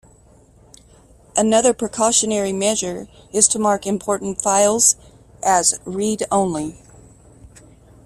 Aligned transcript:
Another 1.37 1.73
precautionary 1.75 2.51
measure 2.51 3.07
is 3.31 3.47
to 3.49 3.59
mark 3.59 3.85
important 3.85 4.41
files 4.41 4.95
as 5.43 5.79
read-only. 5.85 6.79